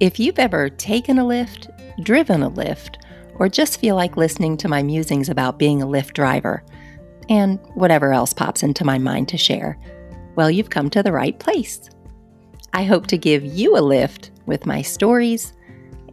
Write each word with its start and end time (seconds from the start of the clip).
If 0.00 0.18
you've 0.18 0.40
ever 0.40 0.68
taken 0.70 1.18
a 1.18 1.26
lift, 1.26 1.70
driven 2.02 2.42
a 2.42 2.48
lift, 2.48 2.98
or 3.36 3.48
just 3.48 3.80
feel 3.80 3.94
like 3.94 4.16
listening 4.16 4.56
to 4.56 4.68
my 4.68 4.82
musings 4.82 5.28
about 5.28 5.58
being 5.58 5.82
a 5.82 5.86
Lyft 5.86 6.14
driver, 6.14 6.64
and 7.28 7.60
whatever 7.74 8.12
else 8.12 8.32
pops 8.32 8.64
into 8.64 8.84
my 8.84 8.98
mind 8.98 9.28
to 9.28 9.38
share, 9.38 9.78
well, 10.34 10.50
you've 10.50 10.70
come 10.70 10.90
to 10.90 11.02
the 11.02 11.12
right 11.12 11.38
place. 11.38 11.88
I 12.72 12.82
hope 12.82 13.06
to 13.08 13.18
give 13.18 13.44
you 13.44 13.76
a 13.76 13.78
lift 13.78 14.32
with 14.46 14.66
my 14.66 14.82
stories 14.82 15.52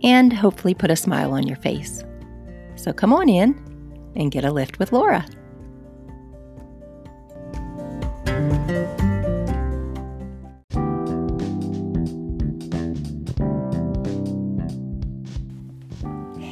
and 0.03 0.31
hopefully 0.31 0.75
put 0.75 0.91
a 0.91 0.95
smile 0.95 1.31
on 1.31 1.47
your 1.47 1.57
face. 1.57 2.03
So 2.75 2.93
come 2.93 3.11
on 3.11 3.29
in 3.29 4.11
and 4.15 4.31
get 4.31 4.45
a 4.45 4.51
lift 4.51 4.77
with 4.77 4.91
Laura. 4.91 5.25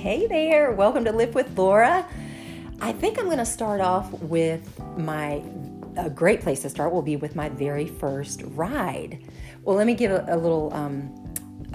Hey 0.10 0.26
there, 0.26 0.72
welcome 0.72 1.06
to 1.06 1.12
Lift 1.12 1.36
with 1.36 1.56
Laura. 1.56 2.04
I 2.82 2.94
think 2.94 3.20
I'm 3.20 3.26
going 3.26 3.38
to 3.38 3.46
start 3.46 3.80
off 3.80 4.12
with 4.24 4.82
my 4.98 5.44
a 5.98 6.10
great 6.10 6.42
place 6.42 6.64
to 6.64 6.70
start 6.72 6.92
will 6.92 7.04
be 7.04 7.16
with 7.16 7.36
my 7.36 7.50
very 7.50 7.86
first 7.86 8.42
ride. 8.44 9.20
Well, 9.62 9.76
let 9.76 9.86
me 9.86 9.94
give 9.94 10.10
a, 10.10 10.26
a 10.28 10.36
little 10.36 10.74
um, 10.74 11.14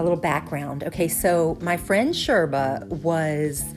a 0.01 0.03
little 0.03 0.19
background. 0.19 0.83
Okay, 0.83 1.07
so 1.07 1.57
my 1.61 1.77
friend 1.77 2.13
Sherba 2.13 2.89
was 2.89 3.73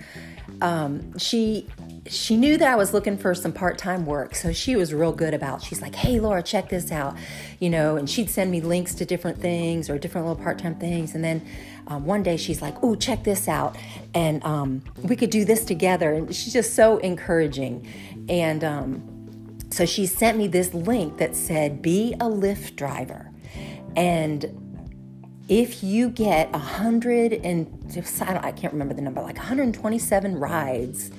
um, 0.61 1.15
she 1.19 1.67
she 2.09 2.37
knew 2.37 2.57
that 2.57 2.67
I 2.67 2.75
was 2.75 2.93
looking 2.93 3.17
for 3.17 3.33
some 3.35 3.53
part 3.53 3.77
time 3.77 4.05
work, 4.05 4.35
so 4.35 4.51
she 4.51 4.75
was 4.75 4.93
real 4.93 5.11
good 5.11 5.33
about. 5.33 5.61
She's 5.61 5.81
like, 5.81 5.95
"Hey, 5.95 6.19
Laura, 6.19 6.43
check 6.43 6.69
this 6.69 6.91
out," 6.91 7.15
you 7.59 7.69
know, 7.69 7.95
and 7.95 8.09
she'd 8.09 8.29
send 8.29 8.51
me 8.51 8.61
links 8.61 8.93
to 8.95 9.05
different 9.05 9.39
things 9.39 9.89
or 9.89 9.97
different 9.97 10.27
little 10.27 10.41
part 10.41 10.59
time 10.59 10.75
things. 10.75 11.15
And 11.15 11.23
then 11.23 11.45
um, 11.87 12.05
one 12.05 12.23
day 12.23 12.37
she's 12.37 12.61
like, 12.61 12.75
"Oh, 12.83 12.95
check 12.95 13.23
this 13.23 13.47
out," 13.47 13.77
and 14.13 14.43
um, 14.43 14.81
we 15.03 15.15
could 15.15 15.29
do 15.29 15.45
this 15.45 15.65
together. 15.65 16.13
And 16.13 16.35
she's 16.35 16.53
just 16.53 16.75
so 16.75 16.97
encouraging. 16.97 17.87
And 18.29 18.63
um, 18.63 19.57
so 19.69 19.85
she 19.85 20.05
sent 20.05 20.37
me 20.37 20.47
this 20.47 20.73
link 20.73 21.17
that 21.17 21.35
said, 21.35 21.81
"Be 21.81 22.13
a 22.13 22.25
Lyft 22.25 22.75
driver," 22.75 23.31
and 23.95 24.63
if 25.47 25.81
you 25.81 26.09
get 26.09 26.53
a 26.53 26.57
hundred 26.57 27.31
and 27.31 27.73
I 28.19 28.51
can't 28.51 28.73
remember 28.73 28.93
the 28.93 29.01
number, 29.01 29.21
like 29.21 29.37
127 29.37 30.37
rides 30.37 31.11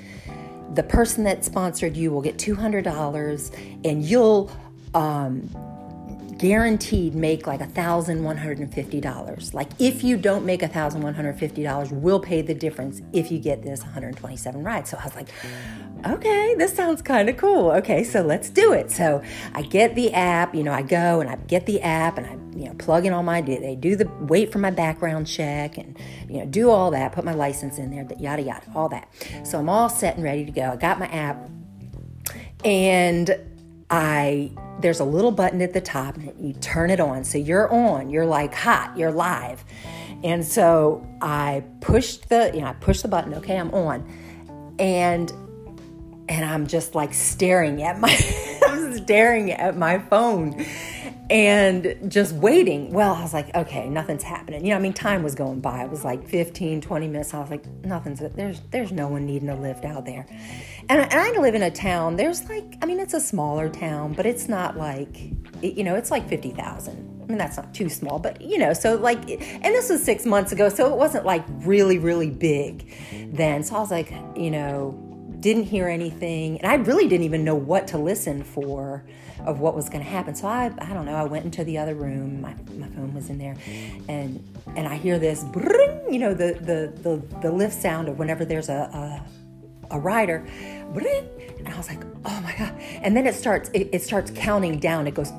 the 0.75 0.83
person 0.83 1.25
that 1.25 1.45
sponsored 1.45 1.97
you 1.97 2.11
will 2.11 2.23
get 2.23 2.37
$200 2.37 3.81
and 3.85 4.05
you'll 4.05 4.51
um, 4.95 5.49
guaranteed 6.39 7.15
make 7.15 7.47
like 7.47 7.61
$1,150. 7.61 9.55
Like 9.55 9.71
if 9.79 10.05
you 10.05 10.17
don't 10.17 10.47
make 10.47 10.61
$1,150, 10.61 11.93
we'll 11.93 12.21
pay 12.21 12.43
the 12.43 12.55
difference 12.55 13.03
if 13.13 13.31
you 13.31 13.39
get 13.39 13.63
this 13.63 13.83
127 13.83 14.63
rides. 14.63 14.91
So 14.91 14.99
I 15.01 15.05
was 15.05 15.15
like, 15.15 15.29
okay, 16.07 16.55
this 16.55 16.75
sounds 16.75 17.03
kind 17.03 17.29
of 17.29 17.37
cool. 17.37 17.73
Okay, 17.73 18.05
so 18.05 18.23
let's 18.23 18.51
do 18.51 18.73
it. 18.73 18.91
So 18.91 19.23
I 19.53 19.63
get 19.63 19.95
the 19.95 20.13
app, 20.13 20.55
you 20.55 20.63
know, 20.63 20.73
I 20.73 20.83
go 20.83 21.21
and 21.21 21.29
I 21.29 21.37
get 21.37 21.67
the 21.67 21.81
app 21.83 22.19
and 22.19 22.27
I, 22.27 22.33
you 22.57 22.67
know, 22.67 22.75
plug 22.75 23.05
in 23.05 23.13
all 23.13 23.23
my, 23.23 23.41
they 23.41 23.77
do 23.77 23.97
the, 23.97 24.09
wait 24.21 24.53
for 24.53 24.59
my 24.59 24.71
background 24.71 25.27
check 25.27 25.77
and, 25.77 25.99
you 26.29 26.39
know, 26.39 26.47
do 26.47 26.71
all 26.71 26.91
that, 26.93 27.13
put 27.13 27.25
my 27.25 27.35
license 27.35 27.79
in 27.79 27.91
there, 27.91 28.07
yada, 28.19 28.43
yada, 28.43 28.65
all 28.75 28.89
that. 28.91 29.09
So 29.43 29.59
I'm 29.59 29.69
all 29.69 29.89
set 29.89 30.15
and 30.15 30.25
ready 30.25 30.45
to 30.45 30.53
go. 30.53 30.71
I 30.71 30.77
got 30.77 30.99
my 30.99 31.09
app 31.09 31.51
and 32.65 33.58
I 33.91 34.51
there's 34.81 35.01
a 35.01 35.05
little 35.05 35.33
button 35.33 35.61
at 35.61 35.73
the 35.73 35.81
top 35.81 36.17
and 36.17 36.47
you 36.47 36.53
turn 36.55 36.91
it 36.91 37.01
on. 37.01 37.25
So 37.25 37.39
you're 37.39 37.73
on, 37.73 38.11
you're 38.11 38.27
like 38.27 38.55
hot, 38.55 38.97
you're 38.97 39.11
live. 39.11 39.65
And 40.23 40.45
so 40.45 41.07
I 41.21 41.65
pushed 41.81 42.29
the, 42.29 42.51
you 42.55 42.61
know, 42.61 42.69
I 42.69 42.73
pushed 42.75 43.03
the 43.03 43.09
button, 43.09 43.35
okay, 43.35 43.57
I'm 43.57 43.73
on. 43.73 44.07
And 44.79 45.33
and 46.29 46.45
I'm 46.45 46.67
just 46.67 46.95
like 46.95 47.15
staring 47.15 47.83
at 47.83 47.99
my 47.99 48.11
staring 48.97 49.53
at 49.53 49.77
my 49.77 49.99
phone 49.99 50.65
and 51.31 51.97
just 52.09 52.33
waiting. 52.33 52.93
Well, 52.93 53.15
I 53.15 53.23
was 53.23 53.35
like, 53.35 53.55
okay, 53.55 53.89
nothing's 53.89 54.23
happening. 54.23 54.65
You 54.65 54.71
know, 54.71 54.77
I 54.77 54.81
mean, 54.81 54.93
time 54.93 55.23
was 55.23 55.35
going 55.35 55.61
by. 55.61 55.85
It 55.85 55.91
was 55.91 56.05
like 56.05 56.27
15, 56.29 56.81
20 56.81 57.09
minutes. 57.09 57.35
I 57.35 57.41
was 57.41 57.51
like, 57.51 57.67
nothing's, 57.85 58.21
there's, 58.21 58.61
there's 58.71 58.93
no 58.93 59.09
one 59.09 59.27
needing 59.27 59.49
a 59.49 59.57
lift 59.57 59.85
out 59.85 60.07
there. 60.07 60.27
And, 60.89 61.01
and 61.01 61.15
I 61.15 61.39
live 61.41 61.55
in 61.55 61.63
a 61.63 61.71
town, 61.71 62.17
there's 62.17 62.49
like, 62.49 62.77
I 62.83 62.87
mean, 62.87 62.99
it's 62.99 63.15
a 63.15 63.21
smaller 63.21 63.69
town, 63.69 64.15
but 64.15 64.25
it's 64.25 64.49
not 64.49 64.77
like, 64.77 65.19
you 65.63 65.85
know, 65.85 65.97
it's 65.97 66.11
like 66.11 66.29
50,000. 66.29 67.19
I 67.23 67.27
mean, 67.27 67.39
that's 67.39 67.59
not 67.59 67.75
too 67.75 67.91
small, 67.91 68.19
but 68.19 68.41
you 68.41 68.57
know, 68.57 68.73
so 68.73 68.97
like, 68.97 69.19
and 69.29 69.63
this 69.63 69.91
was 69.91 70.03
six 70.03 70.25
months 70.25 70.51
ago, 70.51 70.71
so 70.71 70.91
it 70.91 70.97
wasn't 70.97 71.27
like 71.27 71.45
really, 71.49 71.99
really 71.99 72.31
big 72.31 72.91
then. 73.35 73.63
So 73.63 73.77
I 73.77 73.81
was 73.81 73.91
like, 73.91 74.15
you 74.35 74.51
know, 74.51 75.08
didn't 75.41 75.65
hear 75.65 75.89
anything, 75.89 76.59
and 76.59 76.71
I 76.71 76.75
really 76.75 77.09
didn't 77.09 77.25
even 77.25 77.45
know 77.45 77.55
what 77.55 77.87
to 77.89 77.99
listen 77.99 78.43
for 78.43 79.05
of 79.47 79.61
what 79.61 79.75
was 79.75 79.89
going 79.89 80.03
to 80.03 80.11
happen. 80.11 80.35
So 80.35 80.49
I, 80.49 80.73
I 80.79 80.93
don't 80.93 81.07
know. 81.07 81.15
I 81.15 81.25
went 81.25 81.45
into 81.45 81.65
the 81.65 81.79
other 81.79 81.95
room. 81.95 82.41
My, 82.41 82.55
my 82.77 82.89
phone 82.89 83.15
was 83.15 83.31
in 83.31 83.39
there, 83.39 83.57
and 84.09 84.43
and 84.77 84.89
I 84.89 84.97
hear 84.97 85.19
this, 85.19 85.45
you 86.11 86.19
know, 86.19 86.35
the 86.35 86.55
the 86.55 86.93
the, 87.03 87.17
the 87.41 87.49
Lyft 87.49 87.73
sound 87.73 88.09
of 88.09 88.19
whenever 88.19 88.45
there's 88.45 88.69
a 88.69 89.23
a, 89.91 89.97
a 89.97 90.01
rider, 90.01 90.47
and 90.89 91.69
I 91.69 91.77
was 91.77 91.89
like, 91.89 92.03
oh 92.25 92.41
my 92.41 92.55
god! 92.57 92.75
And 93.03 93.17
then 93.17 93.27
it 93.27 93.35
starts 93.35 93.71
it, 93.75 93.89
it 93.93 94.03
starts 94.03 94.31
counting 94.35 94.79
down. 94.79 95.07
It 95.07 95.15
goes. 95.15 95.33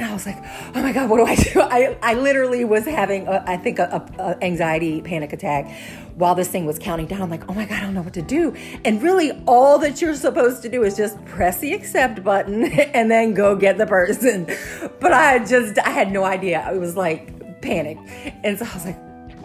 And 0.00 0.08
I 0.08 0.14
was 0.14 0.24
like, 0.24 0.38
oh 0.74 0.82
my 0.82 0.92
God, 0.92 1.10
what 1.10 1.18
do 1.18 1.26
I 1.26 1.34
do? 1.34 1.60
I, 1.60 1.94
I 2.00 2.14
literally 2.14 2.64
was 2.64 2.86
having, 2.86 3.28
a, 3.28 3.44
I 3.46 3.58
think, 3.58 3.78
a, 3.78 4.02
a, 4.18 4.42
anxiety 4.42 5.02
panic 5.02 5.34
attack 5.34 5.70
while 6.14 6.34
this 6.34 6.48
thing 6.48 6.64
was 6.64 6.78
counting 6.78 7.04
down. 7.04 7.20
I'm 7.20 7.28
like, 7.28 7.50
oh 7.50 7.52
my 7.52 7.66
God, 7.66 7.76
I 7.76 7.80
don't 7.82 7.92
know 7.92 8.00
what 8.00 8.14
to 8.14 8.22
do. 8.22 8.56
And 8.86 9.02
really, 9.02 9.32
all 9.46 9.78
that 9.80 10.00
you're 10.00 10.14
supposed 10.14 10.62
to 10.62 10.70
do 10.70 10.84
is 10.84 10.96
just 10.96 11.22
press 11.26 11.58
the 11.58 11.74
accept 11.74 12.24
button 12.24 12.64
and 12.94 13.10
then 13.10 13.34
go 13.34 13.54
get 13.54 13.76
the 13.76 13.86
person. 13.86 14.46
But 15.00 15.12
I 15.12 15.44
just, 15.44 15.78
I 15.78 15.90
had 15.90 16.12
no 16.12 16.24
idea. 16.24 16.66
It 16.72 16.78
was 16.78 16.96
like 16.96 17.60
panic. 17.62 17.98
And 18.44 18.58
so 18.58 18.66
I 18.66 18.74
was 18.74 18.84
like, 18.84 18.98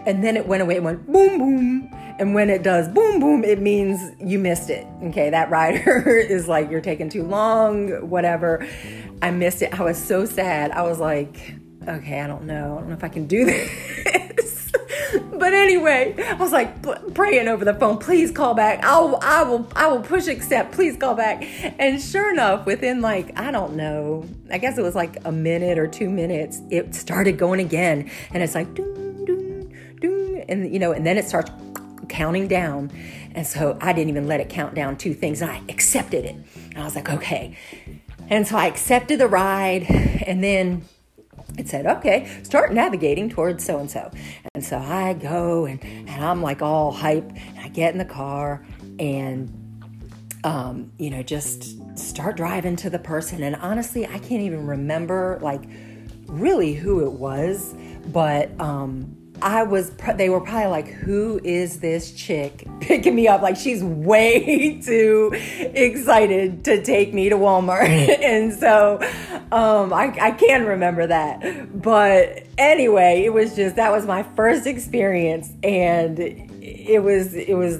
and 0.05 0.23
then 0.23 0.37
it 0.37 0.47
went 0.47 0.61
away. 0.61 0.75
It 0.75 0.83
went 0.83 1.05
boom, 1.05 1.37
boom. 1.37 2.04
And 2.17 2.33
when 2.33 2.49
it 2.49 2.63
does 2.63 2.87
boom, 2.87 3.19
boom, 3.19 3.43
it 3.43 3.59
means 3.59 3.99
you 4.21 4.39
missed 4.39 4.69
it. 4.69 4.87
Okay, 5.03 5.29
that 5.29 5.49
rider 5.49 6.17
is 6.17 6.47
like, 6.47 6.71
you're 6.71 6.81
taking 6.81 7.09
too 7.09 7.23
long, 7.23 8.09
whatever. 8.09 8.65
I 9.21 9.31
missed 9.31 9.61
it. 9.61 9.77
I 9.77 9.83
was 9.83 10.01
so 10.01 10.25
sad. 10.25 10.71
I 10.71 10.83
was 10.83 10.99
like, 10.99 11.55
okay, 11.87 12.21
I 12.21 12.27
don't 12.27 12.45
know. 12.45 12.77
I 12.77 12.79
don't 12.79 12.89
know 12.89 12.95
if 12.95 13.03
I 13.03 13.09
can 13.09 13.27
do 13.27 13.45
this. 13.45 14.71
but 15.33 15.53
anyway, 15.53 16.15
I 16.17 16.33
was 16.35 16.53
like 16.53 16.81
praying 17.13 17.49
over 17.49 17.65
the 17.65 17.73
phone, 17.73 17.97
please 17.97 18.31
call 18.31 18.53
back. 18.53 18.83
I'll, 18.85 19.19
I 19.21 19.43
will, 19.43 19.67
I 19.75 19.87
will 19.87 20.01
push 20.01 20.27
accept. 20.27 20.71
Please 20.71 20.95
call 20.95 21.15
back. 21.15 21.43
And 21.79 22.01
sure 22.01 22.31
enough, 22.31 22.65
within 22.65 23.01
like, 23.01 23.37
I 23.37 23.51
don't 23.51 23.75
know, 23.75 24.25
I 24.49 24.57
guess 24.57 24.77
it 24.77 24.83
was 24.83 24.95
like 24.95 25.17
a 25.25 25.33
minute 25.33 25.77
or 25.77 25.87
two 25.87 26.09
minutes, 26.09 26.61
it 26.69 26.95
started 26.95 27.37
going 27.37 27.59
again. 27.59 28.09
And 28.31 28.41
it's 28.41 28.55
like, 28.55 28.73
doom, 28.73 29.25
doom, 29.25 29.71
doom. 29.99 30.43
And, 30.47 30.71
you 30.71 30.79
know, 30.79 30.93
and 30.93 31.05
then 31.05 31.17
it 31.17 31.25
starts 31.25 31.51
counting 32.05 32.47
down. 32.47 32.91
And 33.33 33.45
so 33.45 33.77
I 33.81 33.93
didn't 33.93 34.09
even 34.09 34.27
let 34.27 34.39
it 34.39 34.49
count 34.49 34.75
down 34.75 34.97
two 34.97 35.13
things. 35.13 35.41
I 35.41 35.61
accepted 35.69 36.25
it. 36.25 36.35
And 36.55 36.77
I 36.77 36.83
was 36.83 36.95
like, 36.95 37.09
okay. 37.09 37.57
And 38.29 38.47
so 38.47 38.57
I 38.57 38.67
accepted 38.67 39.19
the 39.19 39.27
ride. 39.27 39.83
And 39.83 40.43
then 40.43 40.85
it 41.57 41.67
said, 41.69 41.85
okay, 41.85 42.27
start 42.43 42.73
navigating 42.73 43.29
towards 43.29 43.63
so 43.63 43.79
and 43.79 43.89
so. 43.89 44.11
And 44.53 44.63
so 44.63 44.77
I 44.77 45.13
go 45.13 45.65
and, 45.65 45.83
and 45.83 46.23
I'm 46.23 46.41
like 46.41 46.61
all 46.61 46.91
hype. 46.91 47.29
And 47.29 47.59
I 47.59 47.67
get 47.69 47.93
in 47.93 47.97
the 47.97 48.05
car 48.05 48.65
and, 48.99 49.51
um, 50.43 50.91
you 50.97 51.09
know, 51.09 51.23
just 51.23 51.97
start 51.97 52.37
driving 52.37 52.75
to 52.77 52.89
the 52.89 52.99
person. 52.99 53.43
And 53.43 53.55
honestly, 53.57 54.05
I 54.05 54.19
can't 54.19 54.41
even 54.41 54.65
remember 54.67 55.39
like 55.41 55.61
really 56.27 56.73
who 56.73 57.05
it 57.05 57.11
was, 57.11 57.75
but, 58.07 58.49
um, 58.59 59.15
I 59.41 59.63
was, 59.63 59.91
they 60.15 60.29
were 60.29 60.41
probably 60.41 60.67
like, 60.67 60.87
who 60.87 61.39
is 61.43 61.79
this 61.79 62.11
chick 62.11 62.67
picking 62.79 63.15
me 63.15 63.27
up? 63.27 63.41
Like, 63.41 63.55
she's 63.55 63.83
way 63.83 64.79
too 64.85 65.31
excited 65.33 66.63
to 66.65 66.83
take 66.83 67.13
me 67.13 67.29
to 67.29 67.35
Walmart. 67.35 67.87
and 68.23 68.53
so 68.53 68.99
um, 69.51 69.93
I, 69.93 70.15
I 70.19 70.31
can 70.31 70.65
remember 70.65 71.07
that. 71.07 71.81
But 71.81 72.45
anyway, 72.57 73.23
it 73.25 73.33
was 73.33 73.55
just, 73.55 73.75
that 73.75 73.91
was 73.91 74.05
my 74.05 74.23
first 74.35 74.67
experience. 74.67 75.49
And 75.63 76.19
it 76.19 77.03
was, 77.03 77.33
it 77.33 77.55
was, 77.55 77.79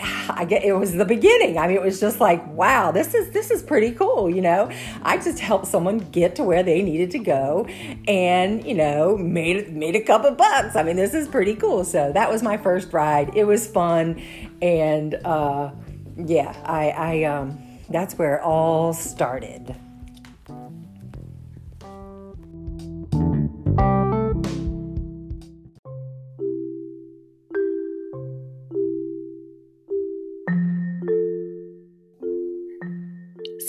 I 0.28 0.44
get 0.44 0.64
it 0.64 0.72
was 0.72 0.92
the 0.94 1.04
beginning. 1.04 1.58
I 1.58 1.66
mean, 1.66 1.76
it 1.76 1.82
was 1.82 2.00
just 2.00 2.20
like, 2.20 2.46
wow, 2.48 2.90
this 2.90 3.14
is 3.14 3.30
this 3.30 3.50
is 3.50 3.62
pretty 3.62 3.92
cool, 3.92 4.30
you 4.30 4.40
know. 4.40 4.70
I 5.02 5.16
just 5.16 5.38
helped 5.38 5.66
someone 5.66 5.98
get 5.98 6.36
to 6.36 6.44
where 6.44 6.62
they 6.62 6.82
needed 6.82 7.10
to 7.12 7.18
go, 7.18 7.66
and 8.08 8.64
you 8.64 8.74
know, 8.74 9.16
made 9.16 9.72
made 9.72 9.96
a 9.96 10.02
couple 10.02 10.30
bucks. 10.32 10.76
I 10.76 10.82
mean, 10.82 10.96
this 10.96 11.14
is 11.14 11.28
pretty 11.28 11.54
cool. 11.54 11.84
So 11.84 12.12
that 12.12 12.30
was 12.30 12.42
my 12.42 12.56
first 12.56 12.92
ride. 12.92 13.36
It 13.36 13.44
was 13.44 13.66
fun, 13.66 14.22
and 14.62 15.14
uh, 15.24 15.70
yeah, 16.16 16.54
I, 16.64 16.90
I 16.90 17.24
um, 17.24 17.58
that's 17.88 18.14
where 18.14 18.36
it 18.36 18.42
all 18.42 18.92
started. 18.92 19.74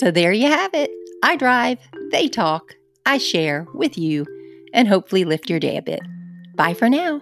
So 0.01 0.09
there 0.09 0.31
you 0.31 0.47
have 0.47 0.73
it. 0.73 0.89
I 1.21 1.35
drive, 1.35 1.77
they 2.09 2.27
talk, 2.27 2.75
I 3.05 3.19
share 3.19 3.67
with 3.75 3.99
you, 3.99 4.25
and 4.73 4.87
hopefully 4.87 5.25
lift 5.25 5.47
your 5.47 5.59
day 5.59 5.77
a 5.77 5.81
bit. 5.83 6.01
Bye 6.55 6.73
for 6.73 6.89
now. 6.89 7.21